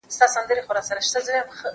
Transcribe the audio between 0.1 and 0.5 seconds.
زه پرون